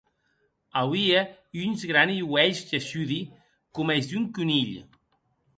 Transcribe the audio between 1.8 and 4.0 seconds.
grani uelhs gessudi, coma